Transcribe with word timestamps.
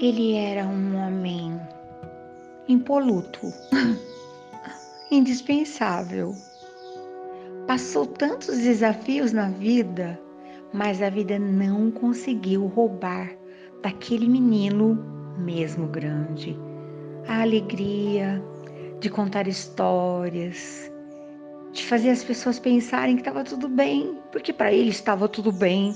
Ele 0.00 0.32
era 0.32 0.66
um 0.66 0.96
homem 0.96 1.60
impoluto, 2.66 3.52
indispensável. 5.12 6.34
Passou 7.66 8.06
tantos 8.06 8.56
desafios 8.60 9.30
na 9.30 9.50
vida, 9.50 10.18
mas 10.72 11.02
a 11.02 11.10
vida 11.10 11.38
não 11.38 11.90
conseguiu 11.90 12.66
roubar 12.66 13.30
daquele 13.82 14.26
menino, 14.26 14.94
mesmo 15.36 15.86
grande, 15.86 16.58
a 17.28 17.42
alegria 17.42 18.42
de 19.00 19.10
contar 19.10 19.46
histórias, 19.46 20.90
de 21.74 21.84
fazer 21.84 22.08
as 22.08 22.24
pessoas 22.24 22.58
pensarem 22.58 23.16
que 23.16 23.20
estava 23.20 23.44
tudo 23.44 23.68
bem, 23.68 24.18
porque 24.32 24.50
para 24.50 24.72
ele 24.72 24.88
estava 24.88 25.28
tudo 25.28 25.52
bem. 25.52 25.94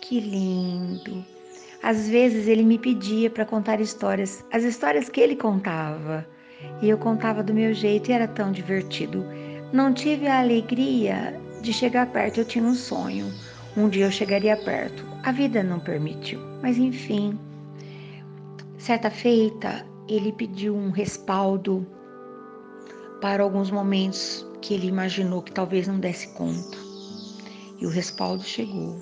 Que 0.00 0.20
lindo! 0.20 1.39
Às 1.82 2.08
vezes 2.08 2.46
ele 2.46 2.62
me 2.62 2.78
pedia 2.78 3.30
para 3.30 3.46
contar 3.46 3.80
histórias, 3.80 4.44
as 4.52 4.64
histórias 4.64 5.08
que 5.08 5.20
ele 5.20 5.34
contava, 5.34 6.26
e 6.82 6.88
eu 6.90 6.98
contava 6.98 7.42
do 7.42 7.54
meu 7.54 7.72
jeito 7.72 8.10
e 8.10 8.12
era 8.12 8.28
tão 8.28 8.52
divertido. 8.52 9.24
Não 9.72 9.94
tive 9.94 10.26
a 10.26 10.40
alegria 10.40 11.40
de 11.62 11.72
chegar 11.72 12.06
perto, 12.12 12.40
eu 12.40 12.44
tinha 12.44 12.64
um 12.64 12.74
sonho. 12.74 13.32
Um 13.76 13.88
dia 13.88 14.04
eu 14.04 14.10
chegaria 14.10 14.56
perto. 14.56 15.06
A 15.22 15.32
vida 15.32 15.62
não 15.62 15.80
permitiu, 15.80 16.40
mas 16.60 16.76
enfim. 16.76 17.38
Certa 18.76 19.10
feita, 19.10 19.86
ele 20.08 20.32
pediu 20.32 20.76
um 20.76 20.90
respaldo 20.90 21.86
para 23.20 23.42
alguns 23.42 23.70
momentos 23.70 24.46
que 24.60 24.74
ele 24.74 24.88
imaginou 24.88 25.40
que 25.40 25.52
talvez 25.52 25.86
não 25.86 25.98
desse 25.98 26.28
conta. 26.28 26.76
E 27.78 27.86
o 27.86 27.88
respaldo 27.88 28.42
chegou 28.42 29.00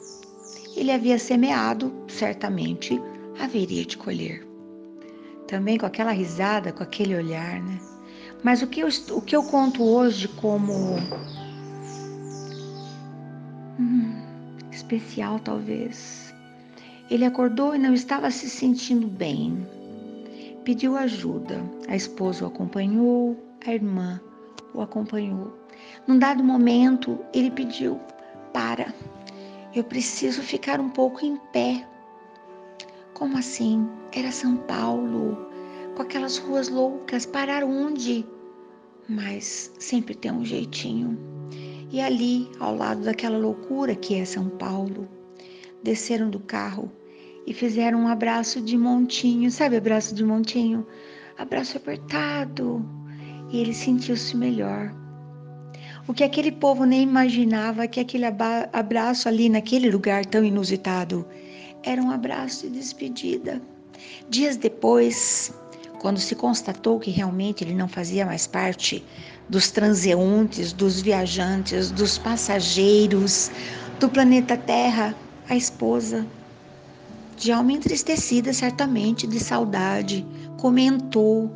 ele 0.77 0.91
havia 0.91 1.19
semeado, 1.19 1.93
certamente 2.09 3.01
haveria 3.41 3.85
de 3.85 3.97
colher. 3.97 4.47
Também 5.47 5.79
com 5.79 5.87
aquela 5.87 6.13
risada, 6.13 6.73
com 6.73 6.83
aquele 6.83 7.17
olhar, 7.17 7.61
né? 7.63 7.79
Mas 8.43 8.63
o 8.63 8.67
que 8.67 8.81
eu, 8.81 8.89
o 9.11 9.21
que 9.21 9.35
eu 9.35 9.43
conto 9.43 9.83
hoje 9.83 10.29
como 10.29 10.97
hum, 13.79 14.23
especial, 14.71 15.41
talvez. 15.41 16.33
Ele 17.11 17.25
acordou 17.25 17.75
e 17.75 17.79
não 17.79 17.95
estava 17.95 18.31
se 18.31 18.49
sentindo 18.49 19.07
bem. 19.07 19.67
Pediu 20.65 20.97
ajuda. 20.97 21.61
A 21.89 21.97
esposa 21.97 22.45
o 22.45 22.49
acompanhou, 22.49 23.37
a 23.67 23.73
irmã 23.73 24.21
o 24.75 24.83
acompanhou. 24.83 25.57
Num 26.07 26.19
dado 26.19 26.45
momento, 26.45 27.19
ele 27.33 27.51
pediu: 27.51 27.99
para, 28.53 28.95
eu 29.79 29.85
preciso 29.85 30.43
ficar 30.43 30.81
um 30.81 30.89
pouco 30.89 31.25
em 31.25 31.37
pé. 31.53 31.87
Como 33.15 33.39
assim? 33.39 33.89
Era 34.13 34.33
São 34.33 34.57
Paulo, 34.57 35.39
com 35.95 36.03
aquelas 36.03 36.37
ruas 36.37 36.69
loucas, 36.69 37.25
parar 37.25 37.63
onde? 37.63 38.27
Mas 39.09 39.73
sempre 39.79 40.15
tem 40.15 40.33
um 40.33 40.45
jeitinho. 40.45 41.17
E 41.93 42.01
ali, 42.01 42.51
ao 42.59 42.77
lado 42.77 43.03
daquela 43.03 43.39
loucura 43.39 43.95
que 43.95 44.17
é 44.17 44.25
São 44.25 44.49
Paulo, 44.49 45.09
desceram 45.83 46.29
do 46.29 46.41
carro 46.41 46.91
e 47.47 47.55
fizeram 47.55 48.01
um 48.01 48.09
abraço 48.09 48.61
de 48.61 48.77
montinho, 48.77 49.51
sabe 49.51 49.77
abraço 49.77 50.15
de 50.15 50.25
montinho? 50.25 50.87
Abraço 51.39 51.77
apertado. 51.77 52.85
E 53.51 53.61
ele 53.61 53.73
sentiu-se 53.73 54.37
melhor. 54.37 54.93
O 56.09 56.15
que 56.15 56.25
aquele 56.25 56.51
povo 56.51 56.87
nem 56.87 57.03
imaginava 57.03 57.87
que 57.87 58.01
aquele 58.01 58.25
abraço 58.25 59.29
ali 59.29 59.51
naquele 59.51 59.91
lugar 59.91 60.25
tão 60.25 60.43
inusitado 60.43 61.23
era 61.83 62.03
um 62.03 62.11
abraço 62.11 62.67
de 62.67 62.79
despedida. 62.79 63.61
Dias 64.31 64.57
depois, 64.57 65.53
quando 66.01 66.19
se 66.19 66.35
constatou 66.35 66.99
que 66.99 67.11
realmente 67.11 67.63
ele 67.63 67.75
não 67.75 67.87
fazia 67.87 68.25
mais 68.25 68.47
parte 68.47 69.05
dos 69.51 69.71
transeuntes, 69.71 70.73
dos 70.73 70.99
viajantes, 70.99 71.91
dos 71.91 72.17
passageiros 72.17 73.51
do 74.01 74.09
planeta 74.09 74.57
Terra, 74.57 75.15
a 75.47 75.57
esposa, 75.57 76.27
de 77.37 77.53
alma 77.53 77.73
entristecida, 77.73 78.55
certamente, 78.55 79.27
de 79.27 79.39
saudade, 79.39 80.27
comentou: 80.57 81.55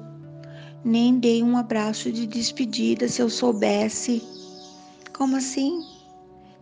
Nem 0.84 1.18
dei 1.18 1.42
um 1.42 1.56
abraço 1.56 2.12
de 2.12 2.26
despedida 2.26 3.08
se 3.08 3.22
eu 3.22 3.30
soubesse 3.30 4.41
como 5.22 5.36
assim? 5.36 5.86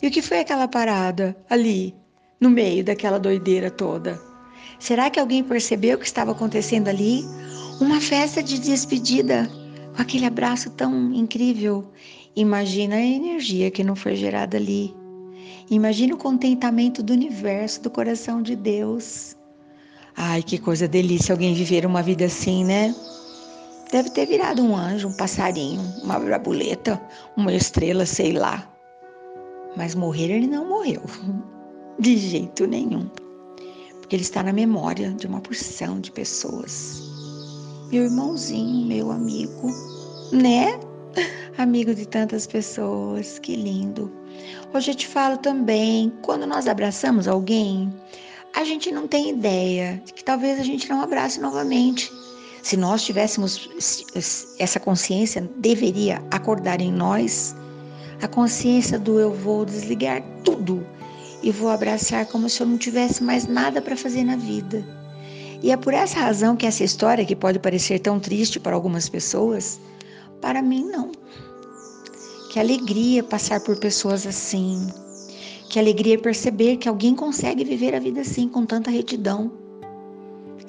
E 0.03 0.07
o 0.07 0.11
que 0.11 0.21
foi 0.21 0.41
aquela 0.41 0.69
parada 0.69 1.35
ali, 1.49 1.95
no 2.39 2.51
meio 2.51 2.85
daquela 2.85 3.19
doideira 3.19 3.71
toda? 3.71 4.21
Será 4.79 5.09
que 5.09 5.19
alguém 5.19 5.43
percebeu 5.43 5.97
o 5.97 5.99
que 5.99 6.05
estava 6.05 6.33
acontecendo 6.33 6.89
ali? 6.89 7.25
Uma 7.81 8.03
festa 8.03 8.43
de 8.43 8.59
despedida, 8.59 9.51
com 9.97 10.03
aquele 10.03 10.27
abraço 10.27 10.69
tão 10.73 11.11
incrível. 11.15 11.91
Imagina 12.37 12.97
a 12.97 13.01
energia 13.01 13.71
que 13.71 13.83
não 13.83 13.97
foi 13.97 14.15
gerada 14.15 14.59
ali. 14.59 14.95
Imagina 15.71 16.15
o 16.15 16.19
contentamento 16.19 17.03
do 17.03 17.15
universo, 17.15 17.81
do 17.81 17.89
coração 17.89 18.43
de 18.43 18.55
Deus. 18.55 19.35
Ai, 20.15 20.43
que 20.43 20.59
coisa 20.59 20.87
delícia 20.87 21.33
alguém 21.33 21.55
viver 21.55 21.87
uma 21.87 22.03
vida 22.03 22.27
assim, 22.27 22.63
né? 22.63 22.95
Deve 23.91 24.11
ter 24.11 24.25
virado 24.25 24.63
um 24.63 24.77
anjo, 24.77 25.09
um 25.09 25.13
passarinho, 25.13 25.83
uma 26.05 26.19
brabuleta, 26.19 27.01
uma 27.37 27.53
estrela, 27.53 28.07
sei 28.07 28.33
lá. 28.33 28.71
Mas 29.77 29.97
morrer 29.97 30.31
ele 30.31 30.47
não 30.47 30.69
morreu. 30.69 31.03
De 31.99 32.17
jeito 32.17 32.67
nenhum. 32.67 33.11
Porque 33.99 34.15
ele 34.15 34.23
está 34.23 34.43
na 34.43 34.53
memória 34.53 35.11
de 35.11 35.27
uma 35.27 35.41
porção 35.41 36.01
de 36.01 36.11
pessoas. 36.11 37.03
Meu 37.91 38.05
irmãozinho, 38.05 38.87
meu 38.87 39.11
amigo, 39.11 39.71
né? 40.33 40.79
Amigo 41.59 41.95
de 41.95 42.07
tantas 42.07 42.47
pessoas, 42.47 43.39
que 43.39 43.55
lindo. 43.55 44.11
Hoje 44.73 44.93
eu 44.93 44.95
te 44.95 45.07
falo 45.07 45.37
também, 45.37 46.11
quando 46.23 46.47
nós 46.47 46.67
abraçamos 46.67 47.29
alguém, 47.29 47.93
a 48.57 48.65
gente 48.65 48.91
não 48.91 49.07
tem 49.07 49.31
ideia 49.31 50.01
de 50.05 50.15
que 50.15 50.25
talvez 50.25 50.59
a 50.59 50.63
gente 50.63 50.89
não 50.89 51.03
abrace 51.03 51.39
novamente 51.39 52.11
se 52.63 52.77
nós 52.77 53.03
tivéssemos 53.03 53.69
essa 54.59 54.79
consciência, 54.79 55.49
deveria 55.57 56.23
acordar 56.31 56.81
em 56.81 56.93
nós 56.93 57.55
a 58.23 58.29
consciência 58.29 58.99
do 58.99 59.19
eu 59.19 59.33
vou 59.33 59.65
desligar 59.65 60.23
tudo 60.45 60.87
e 61.43 61.51
vou 61.51 61.71
abraçar 61.71 62.27
como 62.27 62.49
se 62.51 62.61
eu 62.61 62.67
não 62.67 62.77
tivesse 62.77 63.23
mais 63.23 63.47
nada 63.47 63.81
para 63.81 63.97
fazer 63.97 64.25
na 64.25 64.37
vida. 64.37 64.85
E 65.63 65.71
é 65.71 65.77
por 65.77 65.95
essa 65.95 66.19
razão 66.21 66.57
que 66.57 66.67
essa 66.67 66.85
história, 66.85 67.25
que 67.25 67.37
pode 67.37 67.59
parecer 67.59 67.99
tão 67.99 68.21
triste 68.21 68.61
para 68.61 68.75
algumas 68.75 69.09
pessoas, 69.09 69.81
para 70.41 70.63
mim 70.63 70.85
não. 70.85 71.13
Que 72.51 72.59
alegria 72.59 73.23
passar 73.23 73.61
por 73.61 73.79
pessoas 73.79 74.27
assim. 74.27 74.87
Que 75.71 75.79
alegria 75.79 76.19
perceber 76.19 76.77
que 76.77 76.89
alguém 76.89 77.15
consegue 77.15 77.65
viver 77.65 77.95
a 77.95 78.01
vida 78.01 78.23
assim, 78.23 78.49
com 78.49 78.67
tanta 78.67 78.91
retidão 78.91 79.70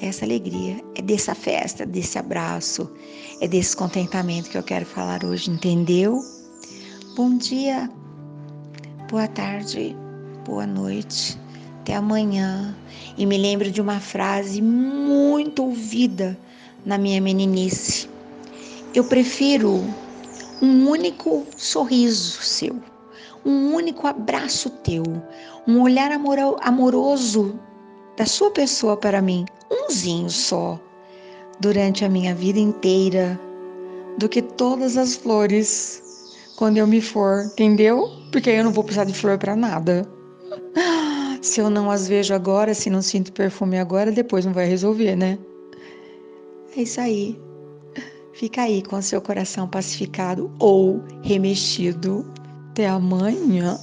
essa 0.02 0.26
alegria, 0.26 0.84
é 0.96 1.02
dessa 1.02 1.36
festa, 1.36 1.86
desse 1.86 2.18
abraço, 2.18 2.90
é 3.40 3.48
desse 3.48 3.76
contentamento 3.78 4.50
que 4.50 4.58
eu 4.58 4.64
quero 4.64 4.86
falar 4.86 5.24
hoje, 5.24 5.52
entendeu? 5.52 6.24
Bom 7.16 7.38
dia, 7.38 7.90
boa 9.10 9.28
tarde, 9.28 9.96
boa 10.44 10.66
noite, 10.66 11.38
até 11.82 11.96
amanhã. 11.96 12.76
E 13.16 13.26
me 13.28 13.38
lembro 13.38 13.70
de 13.70 13.80
uma 13.80 14.00
frase 14.00 14.62
muito 14.62 15.64
ouvida 15.64 16.38
na 16.84 16.98
minha 16.98 17.22
meninice. 17.22 18.10
Eu 18.96 19.04
prefiro 19.04 19.84
um 20.62 20.90
único 20.90 21.46
sorriso 21.56 22.42
seu, 22.42 22.76
um 23.46 23.74
único 23.76 24.08
abraço 24.08 24.70
teu, 24.70 25.04
um 25.68 25.80
olhar 25.82 26.12
amoroso 26.12 27.60
da 28.22 28.28
sua 28.28 28.52
pessoa 28.52 28.96
para 28.96 29.20
mim, 29.20 29.46
umzinho 29.72 30.30
só, 30.30 30.80
durante 31.60 32.06
a 32.06 32.10
minha 32.10 32.36
vida 32.36 32.60
inteira, 32.60 33.40
do 34.20 34.30
que 34.30 34.44
todas 34.44 34.96
as 34.96 35.16
flores 35.16 36.04
quando 36.56 36.78
eu 36.78 36.86
me 36.86 37.02
for, 37.02 37.46
entendeu? 37.46 38.12
Porque 38.32 38.52
aí 38.52 38.58
eu 38.58 38.64
não 38.64 38.72
vou 38.72 38.84
precisar 38.84 39.06
de 39.06 39.14
flor 39.16 39.40
para 39.40 39.56
nada. 39.56 40.08
Se 41.42 41.60
eu 41.60 41.72
não 41.72 41.90
as 41.90 42.08
vejo 42.08 42.36
agora, 42.36 42.76
se 42.76 42.88
não 42.92 43.02
sinto 43.02 43.34
perfume 43.34 43.80
agora, 43.80 44.12
depois 44.12 44.46
não 44.46 44.54
vai 44.54 44.68
resolver, 44.68 45.16
né? 45.16 45.40
É 46.78 46.84
isso 46.84 47.02
aí. 47.02 47.42
Fica 48.34 48.62
aí 48.62 48.84
com 48.84 49.02
seu 49.02 49.20
coração 49.20 49.68
pacificado 49.68 50.52
ou 50.60 51.02
remexido. 51.24 52.24
Até 52.70 52.88
amanhã. 52.88 53.80